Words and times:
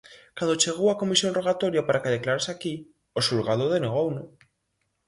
Cando 0.37 0.61
chegou 0.63 0.87
a 0.89 0.99
comisión 1.01 1.35
rogatoria 1.37 1.85
para 1.87 2.01
que 2.01 2.13
declarase 2.15 2.49
aquí, 2.53 2.73
o 3.17 3.19
xulgado 3.27 3.65
denegouno. 3.73 4.23